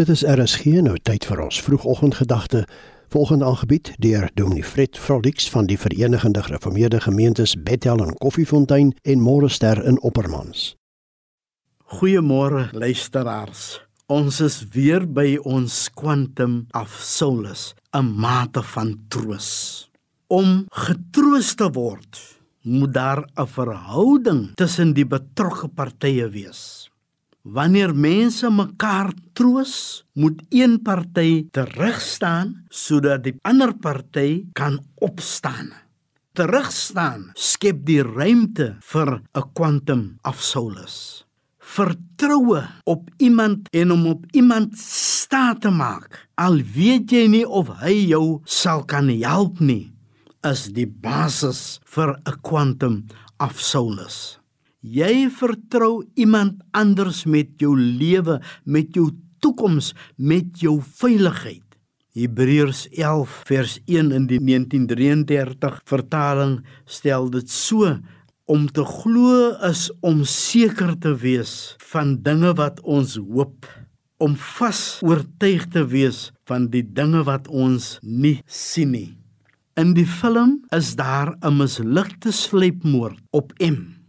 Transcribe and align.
Dit 0.00 0.08
is 0.08 0.22
RSG 0.24 0.78
nou 0.80 0.94
tyd 1.04 1.26
vir 1.28 1.42
ons 1.44 1.58
vroegoggendgedagte. 1.60 2.62
Volgende 3.12 3.44
aangebied 3.44 3.90
deur 4.00 4.30
Dominee 4.34 4.64
Fred 4.64 4.96
Frolix 4.96 5.50
van 5.52 5.66
die 5.68 5.76
Verenigde 5.76 6.40
Gereformeerde 6.42 7.02
Gemeentes 7.04 7.52
Bethel 7.60 8.00
en 8.06 8.14
Koffiefontein 8.16 8.94
en 9.02 9.20
Morester 9.20 9.84
in 9.84 10.00
Oppermans. 10.00 10.70
Goeiemôre 12.00 12.70
luisteraars. 12.72 13.82
Ons 14.08 14.40
is 14.40 14.62
weer 14.72 15.04
by 15.04 15.36
ons 15.44 15.90
quantum 15.92 16.64
of 16.72 16.96
solace, 16.96 17.74
'n 17.92 18.08
mate 18.16 18.62
van 18.62 18.96
troos. 19.08 19.90
Om 20.26 20.64
getroos 20.72 21.54
te 21.54 21.68
word, 21.70 22.40
moet 22.62 22.94
daar 22.94 23.28
'n 23.36 23.46
verhouding 23.46 24.54
tussen 24.54 24.94
die 24.94 25.06
betrokke 25.06 25.68
partye 25.68 26.30
wees. 26.30 26.89
Wanneer 27.42 27.94
mense 27.96 28.50
mekaar 28.52 29.14
troos, 29.32 30.04
moet 30.12 30.42
een 30.52 30.76
party 30.84 31.48
terugstaan 31.50 32.66
sodat 32.68 33.24
die 33.24 33.38
ander 33.48 33.72
party 33.72 34.44
kan 34.52 34.76
opstaan. 35.00 35.72
Terugstaan 36.36 37.30
skep 37.34 37.80
die 37.88 38.02
ruimte 38.04 38.76
vir 38.92 39.22
'n 39.34 39.52
quantum 39.54 40.18
of 40.22 40.42
solace. 40.42 41.24
Vertroue 41.58 42.68
op 42.84 43.08
iemand 43.16 43.68
en 43.72 43.90
om 43.90 44.06
op 44.06 44.26
iemand 44.32 44.78
staat 44.78 45.60
te 45.60 45.70
maak, 45.70 46.28
al 46.34 46.60
weet 46.74 47.10
jy 47.10 47.26
nie 47.26 47.48
of 47.48 47.68
hy 47.80 48.06
jou 48.08 48.40
sal 48.44 48.84
kan 48.84 49.08
help 49.08 49.60
nie, 49.60 49.92
is 50.44 50.68
die 50.72 50.86
basis 50.86 51.80
vir 51.84 52.20
'n 52.26 52.40
quantum 52.42 53.06
of 53.38 53.60
solace. 53.60 54.39
Jy 54.80 55.28
vertrou 55.28 56.06
iemand 56.16 56.62
anders 56.72 57.26
met 57.28 57.52
jou 57.60 57.74
lewe, 57.76 58.38
met 58.64 58.94
jou 58.96 59.10
toekoms, 59.44 59.92
met 60.16 60.56
jou 60.56 60.78
veiligheid. 60.80 61.64
Hebreërs 62.16 62.86
11 62.96 63.34
vers 63.46 63.74
1 63.84 64.08
in 64.16 64.24
die 64.30 64.40
1933 64.40 65.82
vertaling 65.84 66.56
stel 66.88 67.28
dit 67.28 67.52
so: 67.52 67.92
Om 68.48 68.66
te 68.72 68.84
glo 68.88 69.52
is 69.68 69.90
om 70.00 70.24
seker 70.24 70.96
te 70.96 71.12
wees 71.12 71.76
van 71.92 72.16
dinge 72.24 72.56
wat 72.56 72.80
ons 72.80 73.18
hoop, 73.20 73.68
om 74.16 74.32
vas 74.56 74.98
oortuig 75.04 75.68
te 75.68 75.84
wees 75.92 76.30
van 76.48 76.70
die 76.72 76.82
dinge 76.82 77.20
wat 77.28 77.52
ons 77.52 77.98
nie 78.00 78.40
sien 78.48 78.96
nie. 78.96 79.12
In 79.76 79.92
die 79.92 80.08
film 80.08 80.64
is 80.72 80.96
daar 80.96 81.36
'n 81.44 81.56
mislukte 81.56 82.32
sleepmoord 82.32 83.20
op 83.30 83.52
M 83.60 83.99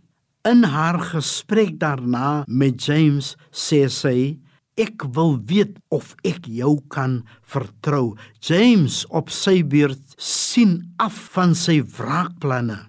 In 0.41 0.63
haar 0.63 0.97
gesprek 0.99 1.75
daarna 1.77 2.41
met 2.49 2.81
James 2.81 3.35
sê 3.53 3.83
sy 3.93 4.39
ek 4.81 5.03
wil 5.13 5.35
weet 5.45 5.75
of 5.93 6.15
ek 6.25 6.47
jou 6.49 6.79
kan 6.89 7.19
vertrou. 7.45 8.15
James 8.41 9.03
op 9.13 9.29
sy 9.29 9.59
beurt 9.61 10.15
sien 10.17 10.79
af 10.97 11.13
van 11.35 11.53
sy 11.53 11.83
wraakplanne. 11.85 12.79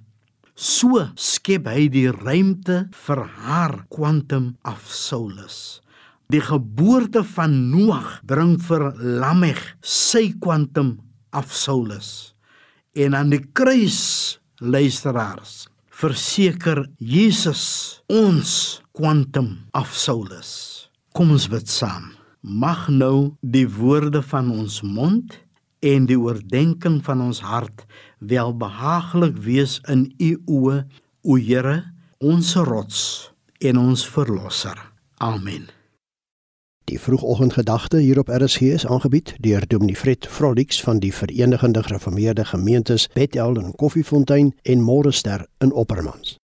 So 0.57 1.03
skep 1.21 1.69
hy 1.69 1.91
die 1.93 2.07
ruimte 2.09 2.87
vir 3.05 3.21
haar 3.45 3.83
quantum 3.93 4.55
of 4.65 4.89
solace. 4.89 5.83
Die 6.33 6.41
geboorte 6.41 7.21
van 7.35 7.59
Noag 7.69 8.23
bring 8.25 8.55
vir 8.65 8.87
Lamech 8.97 9.75
sy 9.85 10.31
quantum 10.41 10.95
of 11.37 11.53
solace. 11.53 12.33
En 12.97 13.13
aan 13.13 13.29
die 13.35 13.45
kruis 13.53 14.41
luisteraars 14.57 15.67
verseker 16.03 16.83
Jesus 16.99 18.03
ons 18.11 18.83
quantum 18.97 19.55
of 19.79 19.93
solace. 19.95 20.89
Kom 21.15 21.31
ons 21.35 21.47
bid 21.53 21.71
saam. 21.71 22.11
Mag 22.43 22.89
nou 22.91 23.37
die 23.41 23.69
woorde 23.71 24.23
van 24.27 24.51
ons 24.51 24.81
mond 24.83 25.37
en 25.83 26.09
die 26.11 26.19
oordeenking 26.19 26.99
van 27.07 27.23
ons 27.23 27.43
hart 27.47 27.85
welbehaaglik 28.19 29.39
wees 29.47 29.79
in 29.91 30.09
u 30.19 30.33
oë, 30.47 30.81
o 31.23 31.39
Here, 31.39 31.79
ons 32.19 32.57
rots 32.67 33.05
en 33.63 33.79
ons 33.79 34.03
verlosser. 34.17 34.79
Amen. 35.23 35.71
Die 36.93 37.01
vroegoggendgedagte 37.01 37.97
hier 37.97 38.19
op 38.19 38.29
RSG 38.29 38.61
is 38.61 38.87
aangebied 38.87 39.35
deur 39.41 39.65
Dominee 39.67 39.97
Fred 39.97 40.27
Frolix 40.27 40.83
van 40.83 40.99
die 40.99 41.15
Verenigde 41.15 41.83
Gereformeerde 41.83 42.45
Gemeentes 42.45 43.09
Bethel 43.15 43.57
en 43.57 43.75
Koffiefontein 43.77 44.55
en 44.63 44.81
Morester 44.81 45.47
in 45.59 45.73
Oppermans. 45.73 46.42